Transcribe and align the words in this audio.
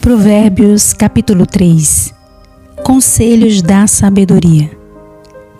Provérbios 0.00 0.94
capítulo 0.94 1.44
3 1.44 2.14
Conselhos 2.82 3.60
da 3.60 3.86
sabedoria. 3.86 4.70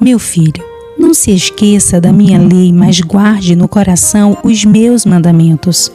Meu 0.01 0.19
filho, 0.19 0.65
não 0.99 1.13
se 1.13 1.31
esqueça 1.31 2.01
da 2.01 2.11
minha 2.11 2.39
lei, 2.39 2.73
mas 2.73 3.01
guarde 3.01 3.55
no 3.55 3.69
coração 3.69 4.39
os 4.43 4.65
meus 4.65 5.05
mandamentos, 5.05 5.93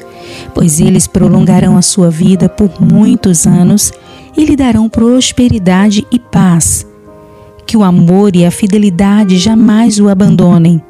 pois 0.54 0.80
eles 0.80 1.08
prolongarão 1.08 1.76
a 1.76 1.82
sua 1.82 2.12
vida 2.12 2.48
por 2.48 2.80
muitos 2.80 3.48
anos 3.48 3.92
e 4.38 4.46
lhe 4.46 4.56
darão 4.56 4.88
prosperidade 4.88 6.06
e 6.12 6.20
paz. 6.20 6.86
Que 7.66 7.76
o 7.76 7.84
amor 7.84 8.36
e 8.36 8.46
a 8.46 8.52
fidelidade 8.52 9.40
jamais 9.40 10.00
o 10.00 10.08
abandonem 10.08 10.84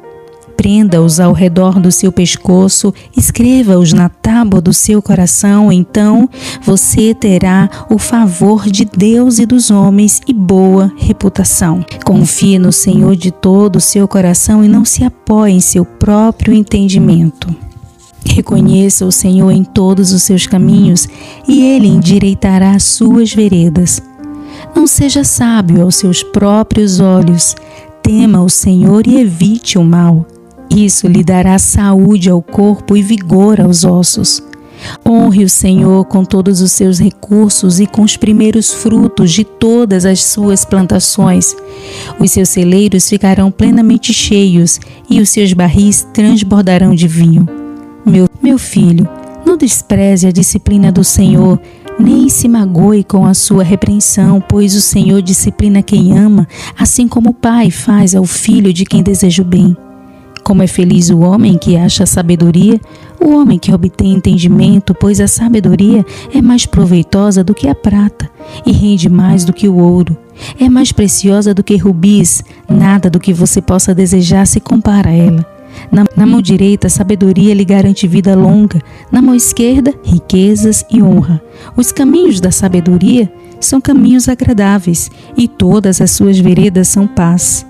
prenda-os 0.56 1.20
ao 1.20 1.32
redor 1.32 1.78
do 1.78 1.92
seu 1.92 2.10
pescoço, 2.10 2.92
escreva-os 3.16 3.92
na 3.92 4.08
tábua 4.08 4.60
do 4.60 4.72
seu 4.72 5.02
coração, 5.02 5.70
então 5.70 6.28
você 6.62 7.14
terá 7.14 7.68
o 7.90 7.98
favor 7.98 8.66
de 8.66 8.84
Deus 8.84 9.38
e 9.38 9.46
dos 9.46 9.70
homens 9.70 10.20
e 10.26 10.32
boa 10.32 10.92
reputação. 10.96 11.84
Confie 12.04 12.58
no 12.58 12.72
Senhor 12.72 13.14
de 13.14 13.30
todo 13.30 13.76
o 13.76 13.80
seu 13.80 14.08
coração 14.08 14.64
e 14.64 14.68
não 14.68 14.84
se 14.84 15.04
apoie 15.04 15.52
em 15.52 15.60
seu 15.60 15.84
próprio 15.84 16.54
entendimento. 16.54 17.54
Reconheça 18.24 19.06
o 19.06 19.12
Senhor 19.12 19.50
em 19.50 19.62
todos 19.62 20.12
os 20.12 20.22
seus 20.22 20.46
caminhos 20.46 21.08
e 21.46 21.62
ele 21.64 21.86
endireitará 21.86 22.72
as 22.72 22.82
suas 22.82 23.32
veredas. 23.32 24.02
Não 24.74 24.86
seja 24.86 25.22
sábio 25.22 25.82
aos 25.82 25.96
seus 25.96 26.22
próprios 26.22 26.98
olhos. 27.00 27.54
Tema 28.02 28.42
o 28.42 28.48
Senhor 28.48 29.06
e 29.06 29.20
evite 29.20 29.78
o 29.78 29.84
mal. 29.84 30.26
Isso 30.76 31.08
lhe 31.08 31.24
dará 31.24 31.58
saúde 31.58 32.28
ao 32.28 32.42
corpo 32.42 32.98
e 32.98 33.02
vigor 33.02 33.62
aos 33.62 33.82
ossos. 33.82 34.42
Honre 35.08 35.42
o 35.42 35.48
Senhor 35.48 36.04
com 36.04 36.22
todos 36.22 36.60
os 36.60 36.70
seus 36.70 36.98
recursos 36.98 37.80
e 37.80 37.86
com 37.86 38.02
os 38.02 38.18
primeiros 38.18 38.74
frutos 38.74 39.32
de 39.32 39.42
todas 39.42 40.04
as 40.04 40.22
suas 40.22 40.66
plantações. 40.66 41.56
Os 42.20 42.30
seus 42.30 42.50
celeiros 42.50 43.08
ficarão 43.08 43.50
plenamente 43.50 44.12
cheios 44.12 44.78
e 45.08 45.18
os 45.18 45.30
seus 45.30 45.54
barris 45.54 46.06
transbordarão 46.12 46.94
de 46.94 47.08
vinho. 47.08 47.48
Meu, 48.04 48.28
meu 48.42 48.58
filho, 48.58 49.08
não 49.46 49.56
despreze 49.56 50.26
a 50.26 50.30
disciplina 50.30 50.92
do 50.92 51.02
Senhor, 51.02 51.58
nem 51.98 52.28
se 52.28 52.46
magoe 52.48 53.02
com 53.02 53.24
a 53.24 53.32
sua 53.32 53.64
repreensão, 53.64 54.42
pois 54.46 54.74
o 54.74 54.82
Senhor 54.82 55.22
disciplina 55.22 55.82
quem 55.82 56.18
ama, 56.18 56.46
assim 56.78 57.08
como 57.08 57.30
o 57.30 57.34
pai 57.34 57.70
faz 57.70 58.14
ao 58.14 58.26
filho 58.26 58.74
de 58.74 58.84
quem 58.84 59.02
deseja 59.02 59.42
o 59.42 59.46
bem. 59.46 59.74
Como 60.46 60.62
é 60.62 60.68
feliz 60.68 61.10
o 61.10 61.18
homem 61.18 61.58
que 61.58 61.76
acha 61.76 62.06
sabedoria, 62.06 62.80
o 63.20 63.34
homem 63.34 63.58
que 63.58 63.74
obtém 63.74 64.12
entendimento, 64.12 64.94
pois 64.94 65.20
a 65.20 65.26
sabedoria 65.26 66.06
é 66.32 66.40
mais 66.40 66.64
proveitosa 66.64 67.42
do 67.42 67.52
que 67.52 67.66
a 67.66 67.74
prata 67.74 68.30
e 68.64 68.70
rende 68.70 69.08
mais 69.08 69.44
do 69.44 69.52
que 69.52 69.68
o 69.68 69.76
ouro. 69.76 70.16
É 70.56 70.68
mais 70.68 70.92
preciosa 70.92 71.52
do 71.52 71.64
que 71.64 71.76
rubis, 71.76 72.44
nada 72.68 73.10
do 73.10 73.18
que 73.18 73.32
você 73.34 73.60
possa 73.60 73.92
desejar 73.92 74.46
se 74.46 74.60
compara 74.60 75.10
a 75.10 75.12
ela. 75.12 75.44
Na, 75.90 76.04
na, 76.16 76.24
mão 76.24 76.40
direita, 76.40 76.88
sabedoria 76.88 77.52
lhe 77.52 77.64
garante 77.64 78.06
vida 78.06 78.36
longa, 78.36 78.80
na 79.10 79.20
mão 79.20 79.34
esquerda, 79.34 79.92
riquezas 80.04 80.84
e 80.88 81.02
honra. 81.02 81.42
Os 81.76 81.90
caminhos 81.90 82.40
da 82.40 82.52
sabedoria 82.52 83.28
são 83.58 83.80
caminhos 83.80 84.28
agradáveis, 84.28 85.10
e 85.36 85.48
todas 85.48 86.00
as 86.00 86.12
suas 86.12 86.38
veredas 86.38 86.86
são 86.86 87.04
paz. 87.04 87.66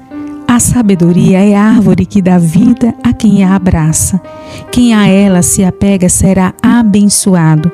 A 0.48 0.61
sabedoria 0.61 1.41
é 1.41 1.55
árvore 1.55 2.06
que 2.06 2.22
dá 2.22 2.39
vida 2.39 2.94
a 3.02 3.12
quem 3.12 3.42
a 3.42 3.56
abraça. 3.56 4.20
Quem 4.70 4.94
a 4.94 5.06
ela 5.06 5.42
se 5.42 5.64
apega 5.64 6.08
será 6.08 6.55
abençoado. 6.62 7.70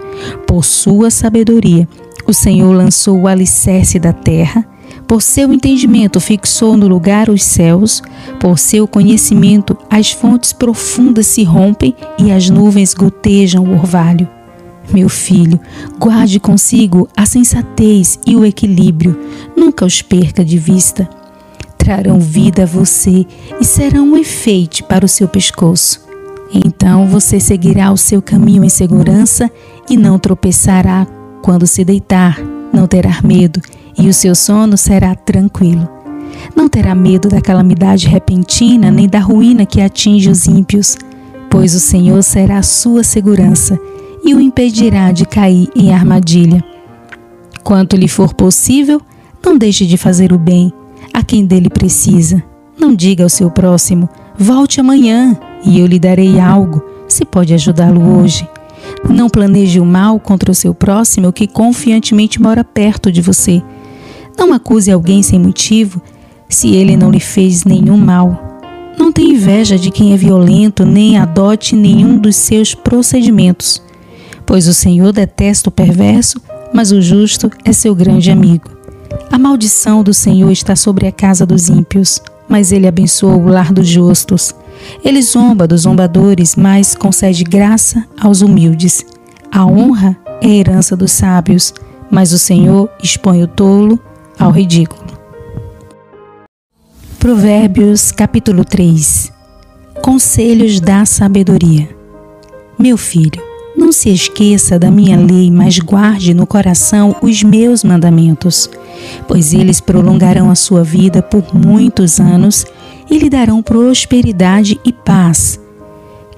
Por 0.47 0.65
sua 0.65 1.11
sabedoria, 1.11 1.87
o 2.27 2.33
Senhor 2.33 2.73
lançou 2.73 3.21
o 3.21 3.29
alicerce 3.29 3.99
da 3.99 4.13
terra. 4.13 4.67
Por 5.07 5.21
seu 5.21 5.53
entendimento, 5.53 6.19
fixou 6.19 6.77
no 6.77 6.89
lugar 6.89 7.29
os 7.29 7.45
céus. 7.45 8.03
Por 8.41 8.59
seu 8.59 8.89
conhecimento, 8.89 9.77
as 9.91 10.11
fontes 10.11 10.53
profundas 10.53 11.27
se 11.27 11.45
rompem 11.45 11.95
e 12.19 12.33
as 12.33 12.49
nuvens 12.49 12.95
gotejam 12.95 13.65
o 13.65 13.73
orvalho. 13.73 14.27
Meu 14.93 15.11
filho, 15.11 15.61
guarde 15.99 16.41
consigo 16.41 17.07
a 17.17 17.27
sensatez 17.27 18.19
e 18.27 18.35
o 18.35 18.45
equilíbrio. 18.45 19.17
Nunca 19.55 19.85
os 19.85 20.01
perca 20.01 20.45
de 20.45 20.59
vista 20.59 21.09
trarão 21.83 22.21
vida 22.21 22.63
a 22.63 22.67
você 22.67 23.27
e 23.61 23.65
serão 23.65 24.13
um 24.13 24.17
efeito 24.17 24.85
para 24.85 25.05
o 25.05 25.09
seu 25.09 25.27
pescoço. 25.27 26.01
Então 26.55 27.09
você 27.09 27.41
seguirá 27.41 27.91
o 27.91 27.97
seu 27.97 28.23
caminho 28.23 28.63
em 28.63 28.69
segurança 28.69 29.51
e 29.91 29.97
não 29.97 30.17
tropeçará 30.17 31.05
quando 31.43 31.67
se 31.67 31.85
deitar, 31.85 32.39
não 32.73 32.87
terá 32.87 33.21
medo 33.25 33.61
e 33.99 34.09
o 34.09 34.15
seu 34.15 34.33
sono 34.33 34.77
será 34.77 35.17
tranquilo. 35.17 35.89
Não 36.55 36.69
terá 36.69 36.95
medo 36.95 37.29
da 37.29 37.41
calamidade 37.41 38.07
repentina 38.07 38.89
nem 38.89 39.09
da 39.09 39.19
ruína 39.19 39.67
que 39.67 39.81
atinge 39.81 40.31
os 40.31 40.47
ímpios, 40.47 40.97
pois 41.51 41.75
o 41.75 41.81
Senhor 41.81 42.23
será 42.23 42.59
a 42.59 42.63
sua 42.63 43.03
segurança 43.03 43.77
e 44.25 44.33
o 44.37 44.41
impedirá 44.41 45.11
de 45.11 45.27
cair 45.27 45.69
em 45.75 45.93
armadilha. 45.93 46.63
Quanto 47.65 47.97
lhe 47.97 48.07
for 48.07 48.35
possível, 48.35 49.01
não 49.45 49.59
deixe 49.59 49.85
de 49.85 49.97
fazer 49.97 50.33
o 50.33 50.39
bem 50.39 50.73
a 51.13 51.23
quem 51.23 51.45
dele 51.45 51.69
precisa. 51.69 52.43
Não 52.79 52.95
diga 52.95 53.23
ao 53.23 53.29
seu 53.29 53.51
próximo: 53.51 54.09
volte 54.39 54.81
amanhã 54.81 55.37
e 55.65 55.79
eu 55.79 55.87
lhe 55.87 55.99
darei 55.99 56.41
algo, 56.41 56.83
se 57.09 57.25
pode 57.25 57.55
ajudá-lo 57.55 58.19
hoje. 58.19 58.49
Não 59.09 59.29
planeje 59.29 59.81
o 59.81 59.85
mal 59.85 60.19
contra 60.19 60.51
o 60.51 60.55
seu 60.55 60.75
próximo 60.75 61.33
que 61.33 61.47
confiantemente 61.47 62.41
mora 62.41 62.65
perto 62.65 63.11
de 63.11 63.21
você. 63.21 63.63
Não 64.39 64.53
acuse 64.53 64.91
alguém 64.91 65.23
sem 65.23 65.39
motivo 65.39 66.01
se 66.49 66.75
ele 66.75 66.97
não 66.97 67.11
lhe 67.11 67.21
fez 67.21 67.65
nenhum 67.65 67.97
mal. 67.97 68.51
Não 68.99 69.13
tenha 69.13 69.35
inveja 69.35 69.79
de 69.79 69.91
quem 69.91 70.13
é 70.13 70.17
violento, 70.17 70.85
nem 70.85 71.17
adote 71.17 71.75
nenhum 71.75 72.19
dos 72.19 72.37
seus 72.37 72.75
procedimentos, 72.75 73.83
pois 74.45 74.69
o 74.69 74.75
Senhor 74.75 75.13
detesta 75.13 75.69
o 75.69 75.73
perverso, 75.73 76.41
mas 76.75 76.93
o 76.93 77.01
justo 77.01 77.51
é 77.65 77.73
seu 77.73 77.95
grande 77.95 78.31
amigo. 78.31 78.72
A 79.33 79.39
maldição 79.39 80.03
do 80.03 80.13
Senhor 80.13 80.51
está 80.51 80.77
sobre 80.77 81.07
a 81.07 81.11
casa 81.11 81.47
dos 81.47 81.71
ímpios, 81.71 82.21
mas 82.47 82.71
ele 82.71 82.87
abençoa 82.87 83.35
o 83.35 83.47
lar 83.47 83.73
dos 83.73 83.89
justos. 83.89 84.55
Ele 85.03 85.23
zomba 85.23 85.67
dos 85.67 85.81
zombadores, 85.81 86.55
mas 86.55 86.95
concede 86.95 87.43
graça 87.43 88.07
aos 88.21 88.43
humildes. 88.43 89.03
A 89.51 89.65
honra 89.65 90.19
é 90.43 90.49
herança 90.51 90.95
dos 90.95 91.13
sábios, 91.13 91.73
mas 92.11 92.35
o 92.35 92.39
Senhor 92.39 92.91
expõe 93.03 93.43
o 93.43 93.49
tolo 93.49 93.99
ao 94.39 94.51
ridículo. 94.51 95.11
Provérbios 97.19 98.13
capítulo 98.13 98.67
3 98.67 99.33
Conselhos 100.03 100.79
da 100.79 101.07
sabedoria. 101.07 101.89
Meu 102.79 102.99
filho, 102.99 103.43
não 103.93 103.99
se 103.99 104.09
esqueça 104.09 104.79
da 104.79 104.91
minha 104.91 105.19
lei, 105.19 105.51
mas 105.51 105.79
guarde 105.79 106.33
no 106.33 106.47
coração 106.47 107.15
os 107.21 107.43
meus 107.43 107.85
mandamentos, 107.85 108.71
pois 109.29 109.53
eles 109.53 109.83
prolongarão 109.83 110.51
a 110.51 110.55
sua 110.55 110.83
vida 110.83 111.21
por 111.21 111.55
muitos 111.55 112.19
anos 112.19 112.65
e 113.11 113.19
lhe 113.19 113.29
darão 113.29 113.63
prosperidade 113.63 114.81
e 114.83 114.95
paz. 114.95 115.61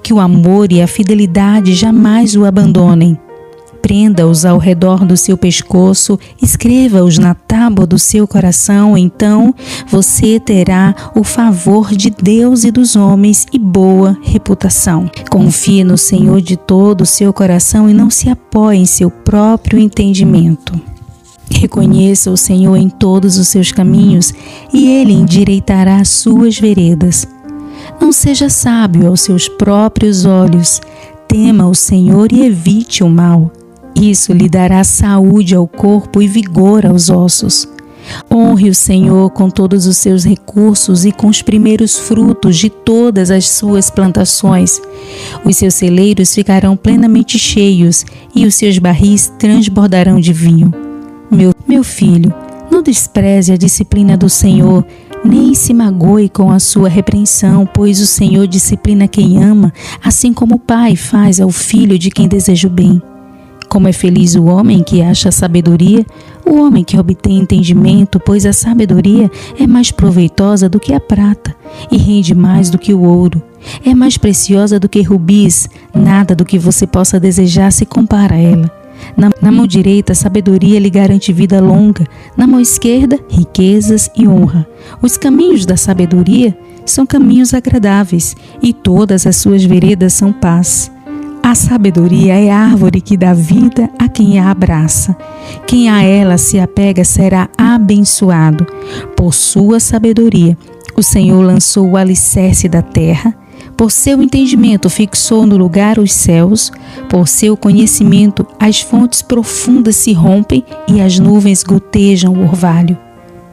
Que 0.03 0.13
o 0.13 0.19
amor 0.19 0.69
e 0.73 0.81
a 0.81 0.87
fidelidade 0.87 1.73
jamais 1.73 2.35
o 2.35 2.43
abandonem 2.43 3.17
prenda-os 3.85 4.45
ao 4.45 4.57
redor 4.57 5.05
do 5.05 5.15
seu 5.15 5.37
pescoço, 5.37 6.17
escreva-os 6.41 7.19
na 7.19 7.35
tábua 7.35 7.85
do 7.85 7.99
seu 7.99 8.27
coração, 8.27 8.97
então 8.97 9.53
você 9.87 10.39
terá 10.39 10.95
o 11.13 11.23
favor 11.23 11.91
de 11.91 12.09
Deus 12.09 12.63
e 12.63 12.71
dos 12.71 12.95
homens 12.95 13.45
e 13.53 13.59
boa 13.59 14.17
reputação. 14.23 15.07
Confie 15.29 15.83
no 15.83 15.99
Senhor 15.99 16.41
de 16.41 16.57
todo 16.57 17.01
o 17.01 17.05
seu 17.05 17.31
coração 17.31 17.87
e 17.87 17.93
não 17.93 18.09
se 18.09 18.27
apoie 18.27 18.79
em 18.79 18.87
seu 18.87 19.11
próprio 19.11 19.77
entendimento. 19.77 20.73
Reconheça 21.51 22.31
o 22.31 22.37
Senhor 22.37 22.77
em 22.77 22.89
todos 22.89 23.37
os 23.37 23.49
seus 23.49 23.71
caminhos 23.71 24.33
e 24.73 24.87
ele 24.87 25.13
endireitará 25.13 25.97
as 25.97 26.09
suas 26.09 26.57
veredas. 26.57 27.27
Não 28.01 28.11
seja 28.11 28.49
sábio 28.49 29.09
aos 29.09 29.21
seus 29.21 29.47
próprios 29.47 30.25
olhos. 30.25 30.81
Tema 31.27 31.67
o 31.67 31.75
Senhor 31.75 32.31
e 32.31 32.47
evite 32.47 33.03
o 33.03 33.09
mal. 33.09 33.51
Isso 33.95 34.33
lhe 34.33 34.49
dará 34.49 34.83
saúde 34.83 35.55
ao 35.55 35.67
corpo 35.67 36.21
e 36.21 36.27
vigor 36.27 36.85
aos 36.85 37.09
ossos. 37.09 37.67
Honre 38.31 38.69
o 38.69 38.75
Senhor 38.75 39.31
com 39.31 39.49
todos 39.49 39.87
os 39.87 39.97
seus 39.97 40.23
recursos 40.23 41.05
e 41.05 41.11
com 41.11 41.27
os 41.27 41.41
primeiros 41.41 41.97
frutos 41.97 42.57
de 42.57 42.69
todas 42.69 43.31
as 43.31 43.49
suas 43.49 43.89
plantações. 43.89 44.79
Os 45.43 45.57
seus 45.57 45.73
celeiros 45.73 46.33
ficarão 46.33 46.75
plenamente 46.75 47.39
cheios 47.39 48.05
e 48.35 48.45
os 48.45 48.55
seus 48.55 48.77
barris 48.77 49.31
transbordarão 49.39 50.19
de 50.19 50.33
vinho. 50.33 50.71
Meu, 51.31 51.51
meu 51.67 51.83
filho, 51.83 52.33
não 52.69 52.83
despreze 52.83 53.51
a 53.51 53.57
disciplina 53.57 54.15
do 54.15 54.29
Senhor, 54.29 54.85
nem 55.23 55.55
se 55.55 55.73
magoe 55.73 56.29
com 56.29 56.51
a 56.51 56.59
sua 56.59 56.87
repreensão, 56.87 57.65
pois 57.65 57.99
o 57.99 58.05
Senhor 58.05 58.45
disciplina 58.47 59.07
quem 59.07 59.43
ama, 59.43 59.73
assim 60.03 60.31
como 60.31 60.55
o 60.55 60.59
pai 60.59 60.95
faz 60.95 61.39
ao 61.39 61.49
filho 61.49 61.97
de 61.97 62.11
quem 62.11 62.27
deseja 62.27 62.67
o 62.67 62.71
bem. 62.71 63.01
Como 63.75 63.89
é 63.89 63.91
feliz 63.91 64.35
o 64.35 64.45
homem 64.45 64.81
que 64.81 65.01
acha 65.01 65.33
sabedoria, 65.33 66.05
o 66.45 66.61
homem 66.61 66.81
que 66.81 66.97
obtém 66.97 67.39
entendimento, 67.39 68.21
pois 68.21 68.45
a 68.45 68.53
sabedoria 68.53 69.29
é 69.59 69.67
mais 69.67 69.91
proveitosa 69.91 70.69
do 70.69 70.79
que 70.79 70.93
a 70.93 70.99
prata 71.01 71.53
e 71.91 71.97
rende 71.97 72.33
mais 72.33 72.69
do 72.69 72.77
que 72.77 72.93
o 72.93 73.01
ouro. 73.01 73.43
É 73.85 73.93
mais 73.93 74.17
preciosa 74.17 74.79
do 74.79 74.87
que 74.87 75.01
rubis, 75.01 75.67
nada 75.93 76.33
do 76.33 76.45
que 76.45 76.57
você 76.57 76.87
possa 76.87 77.19
desejar 77.19 77.69
se 77.69 77.85
compara 77.85 78.35
a 78.35 78.39
ela. 78.39 78.71
Na, 79.17 79.29
na, 79.41 79.51
mão 79.51 79.67
direita, 79.67 80.15
sabedoria 80.15 80.79
lhe 80.79 80.89
garante 80.89 81.33
vida 81.33 81.59
longa, 81.59 82.07
na 82.37 82.47
mão 82.47 82.61
esquerda, 82.61 83.19
riquezas 83.29 84.09
e 84.15 84.25
honra. 84.25 84.65
Os 85.01 85.17
caminhos 85.17 85.65
da 85.65 85.75
sabedoria 85.75 86.57
são 86.85 87.05
caminhos 87.05 87.53
agradáveis, 87.53 88.37
e 88.63 88.71
todas 88.71 89.27
as 89.27 89.35
suas 89.35 89.65
veredas 89.65 90.13
são 90.13 90.31
paz. 90.31 90.94
A 91.45 91.53
sabedoria 91.53 92.33
é 92.33 92.49
árvore 92.49 92.99
que 92.99 93.15
dá 93.15 93.31
vida 93.31 93.87
a 93.99 94.09
quem 94.09 94.39
a 94.39 94.49
abraça. 94.49 95.15
Quem 95.67 95.87
a 95.87 96.01
ela 96.01 96.39
se 96.39 96.59
apega 96.59 97.03
será 97.03 97.47
abençoado. 97.55 98.65
Por 99.15 99.31
sua 99.31 99.79
sabedoria, 99.79 100.57
o 100.97 101.03
Senhor 101.03 101.39
lançou 101.43 101.91
o 101.91 101.97
alicerce 101.97 102.67
da 102.67 102.81
terra. 102.81 103.31
Por 103.77 103.91
seu 103.91 104.23
entendimento, 104.23 104.89
fixou 104.89 105.45
no 105.45 105.55
lugar 105.55 105.99
os 105.99 106.11
céus. 106.13 106.71
Por 107.07 107.27
seu 107.27 107.55
conhecimento, 107.55 108.43
as 108.59 108.81
fontes 108.81 109.21
profundas 109.21 109.97
se 109.97 110.13
rompem 110.13 110.65
e 110.87 110.99
as 110.99 111.19
nuvens 111.19 111.61
gotejam 111.61 112.33
o 112.33 112.41
orvalho. 112.41 112.97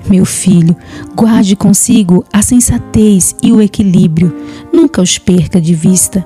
Meu 0.08 0.24
filho, 0.24 0.74
guarde 1.14 1.54
consigo 1.54 2.24
a 2.32 2.40
sensatez 2.40 3.36
e 3.42 3.52
o 3.52 3.60
equilíbrio, 3.60 4.34
nunca 4.72 5.02
os 5.02 5.18
perca 5.18 5.60
de 5.60 5.74
vista 5.74 6.24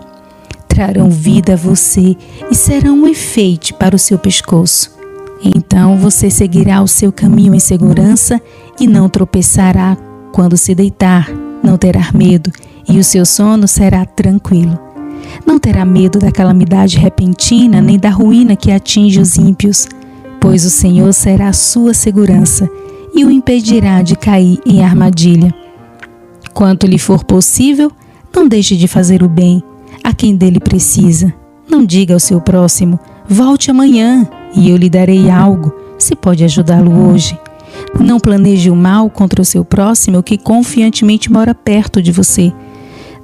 trarão 0.77 1.09
vida 1.09 1.55
a 1.55 1.57
você 1.57 2.15
e 2.51 2.55
serão 2.55 3.01
um 3.01 3.07
efeito 3.07 3.73
para 3.77 3.97
o 3.97 3.99
seu 3.99 4.19
pescoço. 4.19 4.95
Então 5.43 5.97
você 5.97 6.29
seguirá 6.29 6.83
o 6.83 6.87
seu 6.87 7.11
caminho 7.11 7.55
em 7.55 7.59
segurança 7.59 8.39
e 8.79 8.87
não 8.87 9.09
tropeçará 9.09 9.97
quando 10.35 10.55
se 10.55 10.75
deitar, 10.75 11.31
não 11.63 11.79
terá 11.79 12.11
medo 12.13 12.53
e 12.87 12.99
o 12.99 13.05
seu 13.05 13.25
sono 13.25 13.67
será 13.67 14.05
tranquilo. 14.05 14.79
Não 15.47 15.59
terá 15.59 15.83
medo 15.83 16.19
da 16.19 16.31
calamidade 16.31 16.99
repentina 16.99 17.81
nem 17.81 17.99
da 17.99 18.11
ruína 18.11 18.55
que 18.55 18.71
atinge 18.71 19.19
os 19.19 19.39
ímpios, 19.39 19.89
pois 20.39 20.67
o 20.67 20.71
Senhor 20.71 21.15
será 21.15 21.49
a 21.49 21.55
sua 21.55 21.95
segurança 21.95 22.69
e 23.15 23.25
o 23.25 23.31
impedirá 23.31 24.03
de 24.03 24.15
cair 24.15 24.61
em 24.67 24.85
armadilha. 24.85 25.55
Quanto 26.53 26.87
lhe 26.87 26.99
for 26.99 27.25
possível, 27.25 27.91
não 28.35 28.47
deixe 28.47 28.77
de 28.77 28.87
fazer 28.87 29.23
o 29.23 29.29
bem 29.29 29.63
a 30.07 30.15
quem 30.15 30.37
dele 30.37 30.61
precisa. 30.61 31.35
Não 31.69 31.85
diga 31.85 32.15
ao 32.15 32.21
seu 32.21 32.41
próximo: 32.41 32.99
volte 33.29 33.73
amanhã 33.73 34.29
e 34.55 34.71
eu 34.71 34.77
lhe 34.77 34.89
darei 34.89 35.29
algo, 35.29 35.75
se 35.99 36.15
pode 36.15 36.45
ajudá-lo 36.45 37.11
hoje. 37.11 37.37
Não 37.99 38.21
planeje 38.21 38.71
o 38.71 38.77
mal 38.77 39.11
contra 39.11 39.43
o 39.43 39.45
seu 39.45 39.65
próximo 39.65 40.23
que 40.23 40.39
confiantemente 40.39 41.31
mora 41.31 41.53
perto 41.53 42.01
de 42.01 42.13
você. 42.13 42.53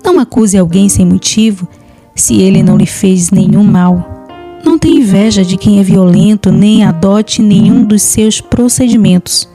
Não 0.04 0.18
acuse 0.18 0.58
alguém 0.58 0.88
sem 0.88 1.06
motivo 1.06 1.68
se 2.16 2.42
ele 2.42 2.64
não 2.64 2.76
lhe 2.76 2.84
fez 2.84 3.30
nenhum 3.30 3.62
mal. 3.62 4.26
Não 4.64 4.76
tenha 4.76 4.98
inveja 4.98 5.44
de 5.44 5.56
quem 5.56 5.78
é 5.78 5.84
violento, 5.84 6.50
nem 6.50 6.82
adote 6.82 7.40
nenhum 7.40 7.84
dos 7.84 8.02
seus 8.02 8.40
procedimentos, 8.40 9.48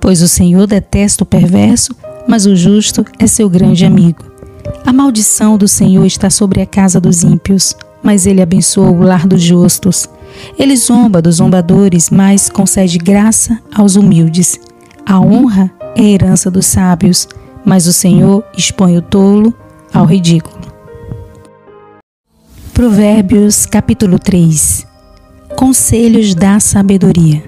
pois 0.00 0.22
o 0.22 0.28
Senhor 0.28 0.68
detesta 0.68 1.24
o 1.24 1.26
perverso, 1.26 1.94
mas 2.28 2.46
o 2.46 2.54
justo 2.54 3.04
é 3.18 3.26
seu 3.26 3.50
grande 3.50 3.84
amigo. 3.84 4.29
A 4.84 4.92
maldição 4.92 5.56
do 5.56 5.68
Senhor 5.68 6.04
está 6.04 6.30
sobre 6.30 6.60
a 6.60 6.66
casa 6.66 7.00
dos 7.00 7.22
ímpios, 7.22 7.74
mas 8.02 8.26
ele 8.26 8.42
abençoa 8.42 8.90
o 8.90 9.02
lar 9.02 9.26
dos 9.26 9.42
justos. 9.42 10.08
Ele 10.58 10.76
zomba 10.76 11.20
dos 11.20 11.36
zombadores, 11.36 12.10
mas 12.10 12.48
concede 12.48 12.98
graça 12.98 13.58
aos 13.74 13.96
humildes. 13.96 14.58
A 15.04 15.20
honra 15.20 15.70
é 15.96 16.02
herança 16.02 16.50
dos 16.50 16.66
sábios, 16.66 17.28
mas 17.64 17.86
o 17.86 17.92
Senhor 17.92 18.44
expõe 18.56 18.96
o 18.96 19.02
tolo 19.02 19.54
ao 19.92 20.04
ridículo. 20.06 20.60
Provérbios 22.72 23.66
capítulo 23.66 24.18
3 24.18 24.86
Conselhos 25.56 26.34
da 26.34 26.58
sabedoria. 26.58 27.42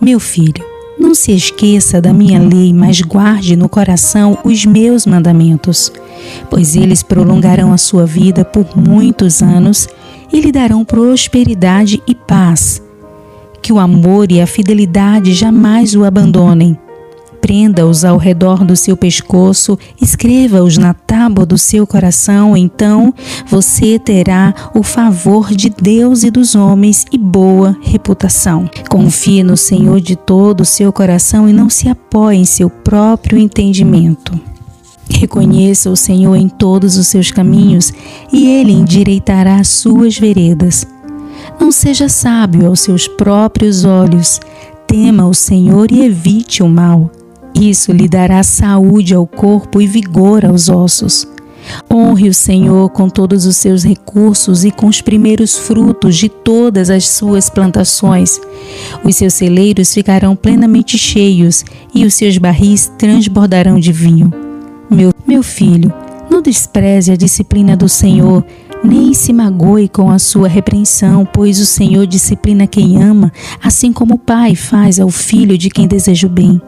Meu 0.00 0.18
filho, 0.18 0.64
não 1.08 1.14
se 1.14 1.32
esqueça 1.32 2.02
da 2.02 2.12
minha 2.12 2.38
lei, 2.38 2.70
mas 2.70 3.00
guarde 3.00 3.56
no 3.56 3.66
coração 3.66 4.36
os 4.44 4.66
meus 4.66 5.06
mandamentos, 5.06 5.90
pois 6.50 6.76
eles 6.76 7.02
prolongarão 7.02 7.72
a 7.72 7.78
sua 7.78 8.04
vida 8.04 8.44
por 8.44 8.76
muitos 8.76 9.40
anos 9.42 9.88
e 10.30 10.38
lhe 10.38 10.52
darão 10.52 10.84
prosperidade 10.84 12.02
e 12.06 12.14
paz. 12.14 12.82
Que 13.62 13.72
o 13.72 13.78
amor 13.78 14.30
e 14.30 14.38
a 14.42 14.46
fidelidade 14.46 15.32
jamais 15.32 15.94
o 15.94 16.04
abandonem 16.04 16.78
prenda-os 17.40 18.04
ao 18.04 18.16
redor 18.16 18.64
do 18.64 18.76
seu 18.76 18.96
pescoço, 18.96 19.78
escreva-os 20.00 20.76
na 20.76 20.92
tábua 20.92 21.46
do 21.46 21.56
seu 21.56 21.86
coração, 21.86 22.56
então 22.56 23.12
você 23.46 23.98
terá 23.98 24.54
o 24.74 24.82
favor 24.82 25.54
de 25.54 25.70
Deus 25.70 26.22
e 26.22 26.30
dos 26.30 26.54
homens 26.54 27.06
e 27.12 27.18
boa 27.18 27.76
reputação. 27.80 28.68
Confie 28.88 29.42
no 29.42 29.56
Senhor 29.56 30.00
de 30.00 30.16
todo 30.16 30.60
o 30.60 30.66
seu 30.66 30.92
coração 30.92 31.48
e 31.48 31.52
não 31.52 31.70
se 31.70 31.88
apoie 31.88 32.36
em 32.36 32.44
seu 32.44 32.68
próprio 32.68 33.38
entendimento. 33.38 34.38
Reconheça 35.10 35.90
o 35.90 35.96
Senhor 35.96 36.36
em 36.36 36.48
todos 36.48 36.96
os 36.96 37.06
seus 37.06 37.30
caminhos 37.30 37.92
e 38.32 38.46
ele 38.46 38.72
endireitará 38.72 39.56
as 39.56 39.68
suas 39.68 40.18
veredas. 40.18 40.86
Não 41.58 41.72
seja 41.72 42.08
sábio 42.08 42.66
aos 42.66 42.80
seus 42.80 43.08
próprios 43.08 43.84
olhos. 43.84 44.38
Tema 44.86 45.26
o 45.26 45.34
Senhor 45.34 45.90
e 45.90 46.04
evite 46.04 46.62
o 46.62 46.68
mal. 46.68 47.10
Isso 47.54 47.92
lhe 47.92 48.08
dará 48.08 48.42
saúde 48.42 49.14
ao 49.14 49.26
corpo 49.26 49.80
e 49.80 49.86
vigor 49.86 50.44
aos 50.44 50.68
ossos. 50.68 51.26
Honre 51.92 52.28
o 52.28 52.34
Senhor 52.34 52.88
com 52.90 53.08
todos 53.08 53.46
os 53.46 53.56
seus 53.56 53.84
recursos 53.84 54.64
e 54.64 54.70
com 54.70 54.86
os 54.86 55.00
primeiros 55.00 55.56
frutos 55.56 56.16
de 56.16 56.28
todas 56.28 56.90
as 56.90 57.06
suas 57.08 57.50
plantações. 57.50 58.40
Os 59.04 59.16
seus 59.16 59.34
celeiros 59.34 59.92
ficarão 59.92 60.34
plenamente 60.34 60.96
cheios 60.96 61.64
e 61.94 62.04
os 62.04 62.14
seus 62.14 62.38
barris 62.38 62.90
transbordarão 62.98 63.78
de 63.78 63.92
vinho. 63.92 64.32
Meu, 64.90 65.12
meu 65.26 65.42
filho, 65.42 65.92
não 66.30 66.40
despreze 66.40 67.12
a 67.12 67.16
disciplina 67.16 67.76
do 67.76 67.88
Senhor, 67.88 68.44
nem 68.82 69.12
se 69.12 69.32
magoe 69.32 69.88
com 69.88 70.10
a 70.10 70.18
sua 70.18 70.48
repreensão, 70.48 71.26
pois 71.26 71.58
o 71.58 71.66
Senhor 71.66 72.06
disciplina 72.06 72.66
quem 72.66 73.02
ama, 73.02 73.32
assim 73.62 73.92
como 73.92 74.14
o 74.14 74.18
pai 74.18 74.54
faz 74.54 75.00
ao 75.00 75.10
filho 75.10 75.58
de 75.58 75.68
quem 75.68 75.86
deseja 75.86 76.26
o 76.26 76.30
bem. 76.30 76.60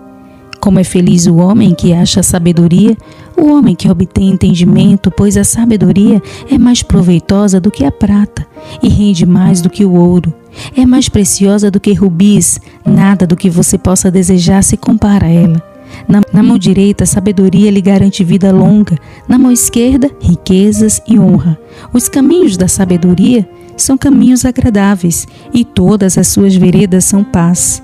Como 0.61 0.79
é 0.79 0.85
feliz 0.85 1.27
o 1.27 1.37
homem 1.37 1.75
que 1.75 1.93
acha 1.93 2.23
sabedoria, 2.23 2.97
o 3.37 3.51
homem 3.51 3.75
que 3.75 3.91
obtém 3.91 4.29
entendimento, 4.29 5.11
pois 5.11 5.37
a 5.39 5.45
sabedoria 5.45 6.23
é 6.51 6.59
mais 6.59 6.83
proveitosa 6.83 7.59
do 7.59 7.71
que 7.71 7.85
a 7.85 7.91
prata 7.91 8.47
e 8.83 8.89
rende 8.89 9.25
mais 9.25 9.63
do 9.63 9.71
que 9.71 9.85
o 9.85 9.95
ouro. 9.95 10.35
É 10.77 10.85
mais 10.85 11.09
preciosa 11.09 11.71
do 11.71 11.81
que 11.81 11.95
rubis, 11.95 12.61
nada 12.85 13.27
do 13.27 13.37
que 13.37 13.49
você 13.49 13.79
possa 13.79 14.11
desejar 14.11 14.63
se 14.63 14.77
compara 14.77 15.27
a 15.27 15.31
ela. 15.31 15.71
Na, 16.07 16.21
na, 16.33 16.43
mão 16.43 16.59
direita, 16.59 17.07
sabedoria 17.07 17.71
lhe 17.71 17.81
garante 17.81 18.23
vida 18.23 18.53
longa, 18.53 18.97
na 19.27 19.39
mão 19.39 19.51
esquerda, 19.51 20.11
riquezas 20.21 21.01
e 21.07 21.19
honra. 21.19 21.59
Os 21.93 22.09
caminhos 22.09 22.57
da 22.57 22.69
sabedoria 22.69 23.49
são 23.77 23.97
caminhos 23.97 24.45
agradáveis, 24.45 25.27
e 25.53 25.65
todas 25.65 26.19
as 26.19 26.29
suas 26.29 26.55
veredas 26.55 27.05
são 27.05 27.25
paz. 27.25 27.83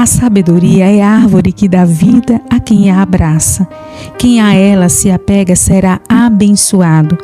A 0.00 0.06
sabedoria 0.06 0.86
é 0.86 1.02
árvore 1.02 1.52
que 1.52 1.68
dá 1.68 1.84
vida 1.84 2.40
a 2.48 2.58
quem 2.58 2.90
a 2.90 3.02
abraça. 3.02 3.68
Quem 4.16 4.40
a 4.40 4.54
ela 4.54 4.88
se 4.88 5.10
apega 5.10 5.54
será 5.54 6.00
abençoado. 6.08 7.18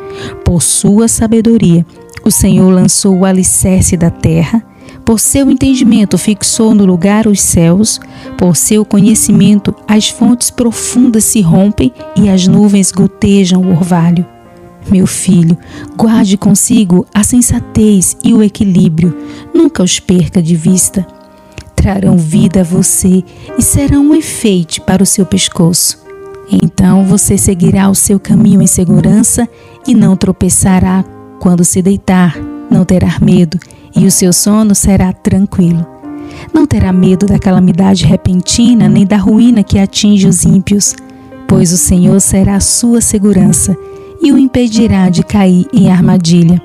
Por 0.45 0.61
sua 0.61 1.07
sabedoria, 1.07 1.83
o 2.23 2.29
Senhor 2.29 2.69
lançou 2.69 3.17
o 3.17 3.25
alicerce 3.25 3.97
da 3.97 4.11
terra. 4.11 4.63
Por 5.03 5.19
seu 5.19 5.49
entendimento, 5.49 6.19
fixou 6.19 6.75
no 6.75 6.85
lugar 6.85 7.25
os 7.25 7.41
céus. 7.41 7.99
Por 8.37 8.55
seu 8.55 8.85
conhecimento, 8.85 9.73
as 9.87 10.09
fontes 10.09 10.51
profundas 10.51 11.23
se 11.23 11.41
rompem 11.41 11.91
e 12.15 12.29
as 12.29 12.47
nuvens 12.47 12.91
gotejam 12.91 13.59
o 13.59 13.71
orvalho. 13.71 14.23
Meu 14.87 15.07
filho, 15.07 15.57
guarde 15.97 16.37
consigo 16.37 17.07
a 17.11 17.23
sensatez 17.23 18.15
e 18.23 18.35
o 18.35 18.43
equilíbrio, 18.43 19.17
nunca 19.51 19.81
os 19.81 19.99
perca 19.99 20.43
de 20.43 20.55
vista 20.55 21.16
trarão 21.87 22.17
vida 22.17 22.59
a 22.59 22.63
você 22.65 23.23
e 23.57 23.61
serão 23.61 24.09
um 24.09 24.13
efeito 24.13 24.81
para 24.81 25.01
o 25.01 25.05
seu 25.05 25.25
pescoço. 25.25 25.97
Então 26.61 27.05
você 27.05 27.37
seguirá 27.37 27.89
o 27.89 27.95
seu 27.95 28.19
caminho 28.19 28.61
em 28.61 28.67
segurança 28.67 29.47
e 29.87 29.93
não 29.93 30.17
tropeçará 30.17 31.05
quando 31.39 31.63
se 31.63 31.81
deitar, 31.81 32.37
não 32.69 32.83
terá 32.83 33.17
medo 33.21 33.57
e 33.95 34.05
o 34.05 34.11
seu 34.11 34.33
sono 34.33 34.75
será 34.75 35.13
tranquilo. 35.13 35.87
Não 36.53 36.65
terá 36.65 36.91
medo 36.91 37.25
da 37.25 37.39
calamidade 37.39 38.03
repentina 38.03 38.89
nem 38.89 39.05
da 39.05 39.15
ruína 39.15 39.63
que 39.63 39.79
atinge 39.79 40.27
os 40.27 40.43
ímpios, 40.43 40.93
pois 41.47 41.71
o 41.71 41.77
Senhor 41.77 42.19
será 42.19 42.57
a 42.57 42.59
sua 42.59 42.99
segurança 42.99 43.73
e 44.21 44.29
o 44.33 44.37
impedirá 44.37 45.07
de 45.07 45.23
cair 45.23 45.65
em 45.71 45.89
armadilha. 45.89 46.61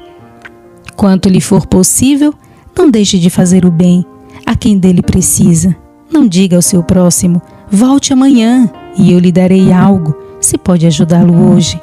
Quanto 0.96 1.28
lhe 1.28 1.40
for 1.40 1.64
possível, 1.64 2.34
Não 2.74 2.90
deixe 2.90 3.18
de 3.18 3.28
fazer 3.28 3.66
o 3.66 3.70
bem 3.70 4.02
a 4.46 4.54
quem 4.54 4.78
dele 4.78 5.02
precisa. 5.02 5.74
Não 6.10 6.26
diga 6.26 6.56
ao 6.56 6.62
seu 6.62 6.82
próximo: 6.82 7.40
volte 7.70 8.12
amanhã 8.12 8.70
e 8.96 9.12
eu 9.12 9.18
lhe 9.18 9.32
darei 9.32 9.72
algo, 9.72 10.14
se 10.40 10.58
pode 10.58 10.86
ajudá-lo 10.86 11.50
hoje. 11.50 11.80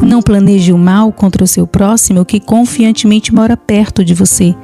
Não 0.00 0.22
planeje 0.22 0.72
o 0.72 0.78
mal 0.78 1.12
contra 1.12 1.44
o 1.44 1.46
seu 1.46 1.66
próximo 1.66 2.24
que 2.24 2.40
confiantemente 2.40 3.34
mora 3.34 3.56
perto 3.56 4.04
de 4.04 4.14
você. 4.14 4.54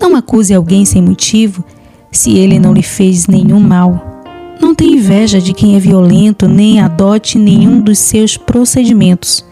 Não 0.00 0.16
acuse 0.16 0.52
alguém 0.52 0.84
sem 0.84 1.00
motivo 1.00 1.64
se 2.10 2.36
ele 2.36 2.58
não 2.58 2.74
lhe 2.74 2.82
fez 2.82 3.26
nenhum 3.26 3.60
mal. 3.60 4.12
Não 4.60 4.74
tenha 4.74 4.96
inveja 4.96 5.40
de 5.40 5.52
quem 5.52 5.76
é 5.76 5.78
violento, 5.78 6.46
nem 6.46 6.80
adote 6.80 7.38
nenhum 7.38 7.80
dos 7.80 7.98
seus 7.98 8.36
procedimentos, 8.36 9.44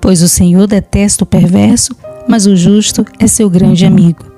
pois 0.00 0.22
o 0.22 0.28
Senhor 0.28 0.66
detesta 0.66 1.24
o 1.24 1.26
perverso, 1.26 1.96
mas 2.28 2.46
o 2.46 2.54
justo 2.54 3.04
é 3.18 3.26
seu 3.26 3.50
grande 3.50 3.84
amigo. 3.84 4.33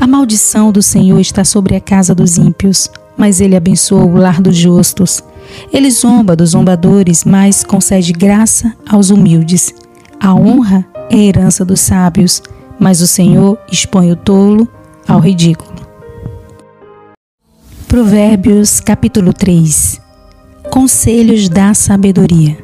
A 0.00 0.06
maldição 0.06 0.70
do 0.72 0.82
Senhor 0.82 1.18
está 1.20 1.44
sobre 1.44 1.76
a 1.76 1.80
casa 1.80 2.14
dos 2.14 2.38
ímpios, 2.38 2.90
mas 3.16 3.40
ele 3.40 3.56
abençoa 3.56 4.04
o 4.04 4.16
lar 4.16 4.40
dos 4.40 4.56
justos. 4.56 5.22
Ele 5.72 5.90
zomba 5.90 6.36
dos 6.36 6.50
zombadores, 6.50 7.24
mas 7.24 7.64
concede 7.64 8.12
graça 8.12 8.74
aos 8.88 9.10
humildes. 9.10 9.74
A 10.20 10.34
honra 10.34 10.86
é 11.10 11.16
a 11.16 11.18
herança 11.18 11.64
dos 11.64 11.80
sábios, 11.80 12.42
mas 12.78 13.00
o 13.00 13.06
Senhor 13.06 13.58
expõe 13.70 14.12
o 14.12 14.16
tolo 14.16 14.68
ao 15.06 15.20
ridículo. 15.20 15.78
Provérbios 17.86 18.80
capítulo 18.80 19.32
3 19.32 20.00
Conselhos 20.70 21.48
da 21.48 21.72
sabedoria. 21.72 22.58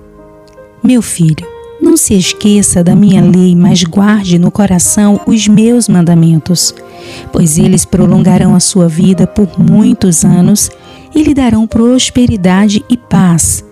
Meu 0.83 1.01
filho, 1.01 1.54
não 1.85 1.97
se 1.97 2.15
esqueça 2.15 2.83
da 2.83 2.97
minha 2.97 3.23
lei, 3.23 3.55
mas 3.55 3.85
guarde 3.85 4.39
no 4.39 4.51
coração 4.51 5.21
os 5.27 5.47
meus 5.47 5.89
mandamentos, 5.89 6.75
pois 7.31 7.59
eles 7.59 7.85
prolongarão 7.85 8.55
a 8.55 8.61
sua 8.61 8.89
vida 8.89 9.27
por 9.27 9.61
muitos 9.61 10.25
anos 10.25 10.71
e 11.15 11.23
lhe 11.23 11.35
darão 11.35 11.67
prosperidade 11.67 12.83
e 12.89 12.97
paz. 12.97 13.63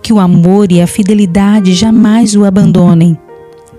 Que 0.00 0.12
o 0.12 0.20
amor 0.20 0.70
e 0.70 0.80
a 0.80 0.86
fidelidade 0.86 1.74
jamais 1.74 2.34
o 2.34 2.44
abandonem. 2.44 3.18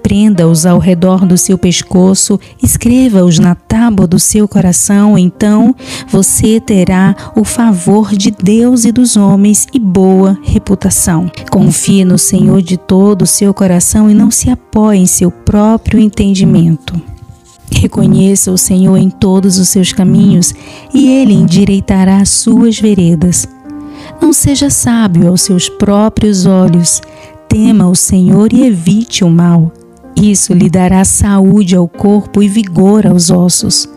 Prenda-os 0.04 0.66
ao 0.66 0.80
redor 0.80 1.26
do 1.26 1.38
seu 1.38 1.58
pescoço, 1.58 2.38
escreva-os 2.62 3.40
na 3.40 3.56
tábua 3.56 4.06
do 4.06 4.20
seu 4.20 4.50
coração, 4.50 5.18
então 5.18 5.74
você 6.10 6.60
terá 6.60 7.16
o 7.38 7.46
favor 7.46 8.12
de 8.12 8.30
Deus 8.30 8.84
e 8.84 8.92
dos 8.92 9.16
homens 9.16 9.66
e 9.74 9.80
boa 9.80 10.38
reputação. 10.44 11.32
Confie 11.50 12.04
no 12.04 12.18
Senhor 12.18 12.62
de 12.62 12.76
todo 12.76 13.22
o 13.22 13.28
seu 13.28 13.54
coração 13.54 14.12
e 14.12 14.14
não 14.14 14.30
se 14.30 14.50
apoie 14.50 15.00
em 15.00 15.08
seu 15.08 15.32
próprio 15.32 15.98
entendimento. 16.00 17.02
Reconheça 17.72 18.52
o 18.52 18.58
Senhor 18.58 18.98
em 18.98 19.10
todos 19.10 19.58
os 19.58 19.70
seus 19.70 19.94
caminhos 19.94 20.54
e 20.94 21.10
ele 21.10 21.34
endireitará 21.34 22.18
as 22.18 22.30
suas 22.30 22.78
veredas. 22.78 23.48
Não 24.22 24.34
seja 24.34 24.70
sábio 24.70 25.30
aos 25.30 25.42
seus 25.42 25.70
próprios 25.70 26.46
olhos. 26.46 27.02
Tema 27.48 27.88
o 27.88 27.96
Senhor 27.96 28.52
e 28.52 28.66
evite 28.66 29.24
o 29.24 29.30
mal. 29.30 29.72
Isso 30.16 30.54
lhe 30.54 30.70
dará 30.70 31.04
saúde 31.04 31.76
ao 31.76 31.88
corpo 31.88 32.42
e 32.42 32.48
vigor 32.48 33.06
aos 33.08 33.30
ossos. 33.30 33.88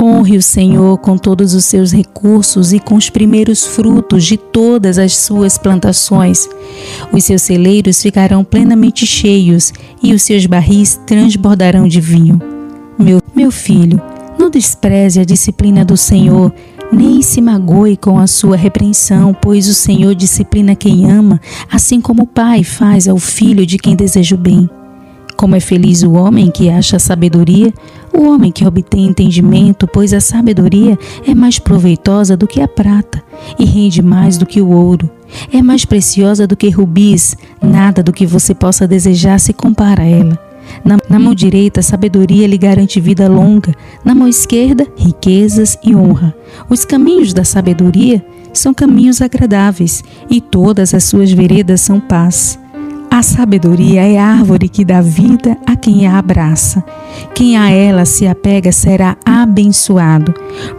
Honre 0.00 0.36
o 0.36 0.42
Senhor 0.42 0.98
com 0.98 1.16
todos 1.16 1.54
os 1.54 1.64
seus 1.64 1.92
recursos 1.92 2.72
e 2.72 2.80
com 2.80 2.96
os 2.96 3.08
primeiros 3.08 3.66
frutos 3.66 4.24
de 4.24 4.36
todas 4.36 4.98
as 4.98 5.16
suas 5.16 5.56
plantações. 5.58 6.48
Os 7.12 7.24
seus 7.24 7.42
celeiros 7.42 8.02
ficarão 8.02 8.42
plenamente 8.42 9.06
cheios 9.06 9.72
e 10.02 10.12
os 10.12 10.22
seus 10.22 10.46
barris 10.46 11.00
transbordarão 11.06 11.86
de 11.86 12.00
vinho. 12.00 12.40
Meu, 12.98 13.20
meu 13.34 13.50
filho, 13.50 14.00
não 14.38 14.50
despreze 14.50 15.20
a 15.20 15.24
disciplina 15.24 15.84
do 15.84 15.96
Senhor, 15.96 16.52
nem 16.92 17.22
se 17.22 17.40
magoe 17.40 17.96
com 17.96 18.18
a 18.18 18.26
sua 18.26 18.56
repreensão, 18.56 19.34
pois 19.40 19.68
o 19.68 19.74
Senhor 19.74 20.14
disciplina 20.14 20.74
quem 20.74 21.10
ama, 21.10 21.40
assim 21.70 22.00
como 22.00 22.24
o 22.24 22.26
pai 22.26 22.64
faz 22.64 23.06
ao 23.06 23.18
filho 23.18 23.64
de 23.64 23.78
quem 23.78 23.94
deseja 23.94 24.34
o 24.34 24.38
bem. 24.38 24.68
Como 25.40 25.56
é 25.56 25.60
feliz 25.60 26.02
o 26.02 26.12
homem 26.12 26.50
que 26.50 26.68
acha 26.68 26.98
sabedoria, 26.98 27.72
o 28.12 28.28
homem 28.28 28.52
que 28.52 28.66
obtém 28.66 29.06
entendimento, 29.06 29.86
pois 29.86 30.12
a 30.12 30.20
sabedoria 30.20 30.98
é 31.26 31.34
mais 31.34 31.58
proveitosa 31.58 32.36
do 32.36 32.46
que 32.46 32.60
a 32.60 32.68
prata 32.68 33.22
e 33.58 33.64
rende 33.64 34.02
mais 34.02 34.36
do 34.36 34.44
que 34.44 34.60
o 34.60 34.68
ouro. 34.68 35.08
É 35.50 35.62
mais 35.62 35.86
preciosa 35.86 36.46
do 36.46 36.54
que 36.54 36.68
rubis, 36.68 37.34
nada 37.58 38.02
do 38.02 38.12
que 38.12 38.26
você 38.26 38.54
possa 38.54 38.86
desejar 38.86 39.40
se 39.40 39.54
compara 39.54 40.02
a 40.02 40.06
ela. 40.06 40.38
Na, 40.84 40.98
na 41.08 41.18
mão 41.18 41.34
direita, 41.34 41.80
sabedoria 41.80 42.46
lhe 42.46 42.58
garante 42.58 43.00
vida 43.00 43.26
longa, 43.26 43.74
na 44.04 44.14
mão 44.14 44.28
esquerda, 44.28 44.86
riquezas 44.94 45.78
e 45.82 45.96
honra. 45.96 46.34
Os 46.68 46.84
caminhos 46.84 47.32
da 47.32 47.44
sabedoria 47.44 48.22
são 48.52 48.74
caminhos 48.74 49.22
agradáveis, 49.22 50.04
e 50.28 50.38
todas 50.38 50.92
as 50.92 51.04
suas 51.04 51.32
veredas 51.32 51.80
são 51.80 51.98
paz. 51.98 52.58
A 53.20 53.22
sabedoria 53.22 54.00
é 54.00 54.16
árvore 54.16 54.66
que 54.66 54.82
dá 54.82 55.02
vida 55.02 55.54
a 55.66 55.76
quem 55.76 56.06
a 56.06 56.16
abraça. 56.16 56.82
Quem 57.34 57.54
a 57.54 57.70
ela 57.70 58.06
se 58.06 58.26
apega 58.26 58.72
será 58.72 59.14
abençoado. 59.22 60.32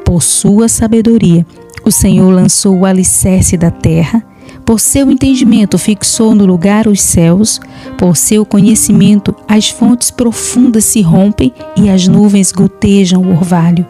Por 0.04 0.24
sua 0.24 0.68
sabedoria, 0.68 1.46
o 1.86 1.92
Senhor 1.92 2.32
lançou 2.32 2.80
o 2.80 2.86
alicerce 2.88 3.56
da 3.56 3.70
terra 3.70 4.26
por 4.66 4.80
seu 4.80 5.12
entendimento, 5.12 5.78
fixou 5.78 6.34
no 6.34 6.44
lugar 6.44 6.88
os 6.88 7.00
céus, 7.00 7.60
por 7.96 8.18
seu 8.18 8.44
conhecimento, 8.44 9.36
as 9.48 9.70
fontes 9.70 10.10
profundas 10.10 10.86
se 10.86 11.00
rompem 11.00 11.54
e 11.78 11.92
as 11.92 12.08
nuvens 12.08 12.52
gotejam 12.52 13.22
o 13.22 13.34
orvalho. 13.34 13.86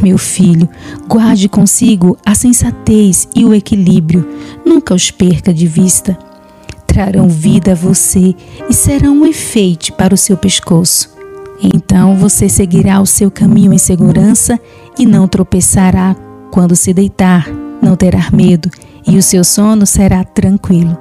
Meu 0.00 0.16
filho, 0.16 0.66
guarde 1.06 1.46
consigo 1.46 2.16
a 2.24 2.34
sensatez 2.34 3.28
e 3.36 3.44
o 3.44 3.52
equilíbrio, 3.52 4.26
nunca 4.64 4.94
os 4.94 5.10
perca 5.10 5.52
de 5.52 5.66
vista. 5.66 6.31
Trarão 6.92 7.26
vida 7.26 7.72
a 7.72 7.74
você 7.74 8.34
e 8.68 8.74
serão 8.74 9.22
um 9.22 9.24
efeito 9.24 9.94
para 9.94 10.12
o 10.12 10.18
seu 10.18 10.36
pescoço. 10.36 11.08
Então 11.74 12.14
você 12.16 12.50
seguirá 12.50 13.00
o 13.00 13.06
seu 13.06 13.30
caminho 13.30 13.72
em 13.72 13.78
segurança 13.78 14.60
e 14.98 15.06
não 15.06 15.26
tropeçará 15.26 16.14
quando 16.50 16.76
se 16.76 16.92
deitar, 16.92 17.48
não 17.80 17.96
terá 17.96 18.28
medo 18.30 18.68
e 19.08 19.16
o 19.16 19.22
seu 19.22 19.42
sono 19.42 19.86
será 19.86 20.22
tranquilo. 20.22 20.94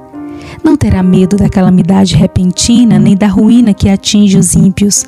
Não 0.63 0.77
terá 0.77 1.03
medo 1.03 1.35
da 1.35 1.49
calamidade 1.49 2.15
repentina 2.15 2.97
nem 2.97 3.17
da 3.17 3.27
ruína 3.27 3.73
que 3.73 3.89
atinge 3.89 4.37
os 4.37 4.55
ímpios, 4.55 5.03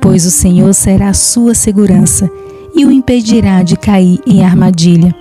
pois 0.00 0.26
o 0.26 0.32
Senhor 0.32 0.74
será 0.74 1.10
a 1.10 1.14
sua 1.14 1.54
segurança 1.54 2.28
e 2.74 2.84
o 2.84 2.90
impedirá 2.90 3.62
de 3.62 3.76
cair 3.76 4.18
em 4.26 4.44
armadilha. 4.44 5.14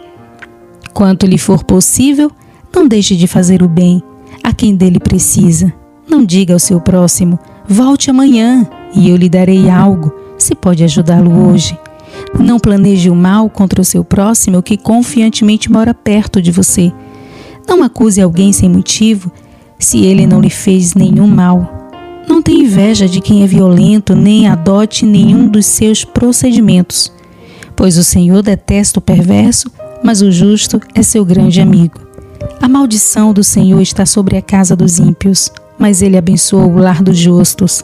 Quanto 0.91 1.27
lhe 1.27 1.38
for 1.38 1.63
possível, 1.63 2.32
não 2.75 2.88
deixe 2.88 3.15
de 3.15 3.27
fazer 3.27 3.62
o 3.62 3.67
bem 3.67 4.01
a 4.43 4.53
quem 4.53 4.75
dele 4.75 5.00
precisa. 5.00 5.73
Não 6.07 6.23
diga 6.23 6.53
ao 6.53 6.59
seu 6.59 6.81
próximo: 6.81 7.39
volte 7.67 8.09
amanhã 8.09 8.67
e 8.95 9.09
eu 9.09 9.15
lhe 9.15 9.29
darei 9.29 9.69
algo, 9.69 10.13
se 10.38 10.53
pode 10.53 10.83
ajudá-lo 10.83 11.47
hoje. 11.47 11.77
Não 12.39 12.59
planeje 12.59 13.09
o 13.09 13.15
mal 13.15 13.50
contra 13.50 13.81
o 13.81 13.85
seu 13.85 14.03
próximo 14.03 14.62
que 14.62 14.77
confiantemente 14.77 15.71
mora 15.71 15.93
perto 15.93 16.41
de 16.41 16.51
você 16.51 16.91
não 17.67 17.83
acuse 17.83 18.21
alguém 18.21 18.51
sem 18.51 18.69
motivo 18.69 19.31
se 19.79 20.05
ele 20.05 20.25
não 20.25 20.39
lhe 20.39 20.50
fez 20.50 20.93
nenhum 20.93 21.27
mal. 21.27 21.91
Não 22.27 22.41
tenha 22.41 22.63
inveja 22.63 23.07
de 23.07 23.19
quem 23.19 23.43
é 23.43 23.47
violento, 23.47 24.15
nem 24.15 24.47
adote 24.47 25.05
nenhum 25.05 25.47
dos 25.47 25.65
seus 25.65 26.05
procedimentos, 26.05 27.12
pois 27.75 27.97
o 27.97 28.03
Senhor 28.03 28.41
detesta 28.41 29.00
o 29.00 29.01
perverso, 29.01 29.69
mas 30.03 30.21
o 30.21 30.31
justo 30.31 30.79
é 30.95 31.01
seu 31.01 31.25
grande 31.25 31.59
amigo. 31.59 32.00
A 32.62 32.67
maldição 32.67 33.33
do 33.33 33.43
Senhor 33.43 33.81
está 33.81 34.05
sobre 34.05 34.38
a 34.38 34.41
casa 34.41 34.75
dos 34.75 35.00
ímpios, 35.00 35.51
mas 35.77 36.01
ele 36.01 36.17
abençoa 36.17 36.65
o 36.65 36.77
lar 36.77 37.03
dos 37.03 37.17
justos. 37.17 37.83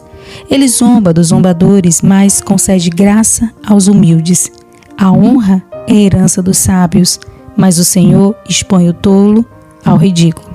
Ele 0.49 0.67
zomba 0.67 1.13
dos 1.13 1.27
zombadores, 1.27 2.01
mas 2.01 2.41
concede 2.41 2.89
graça 2.89 3.51
aos 3.65 3.87
humildes. 3.87 4.51
A 4.97 5.11
honra 5.11 5.63
é 5.87 5.95
herança 5.95 6.41
dos 6.41 6.57
sábios, 6.57 7.19
mas 7.55 7.77
o 7.77 7.85
Senhor 7.85 8.35
expõe 8.47 8.89
o 8.89 8.93
tolo 8.93 9.45
ao 9.83 9.97
ridículo. 9.97 10.48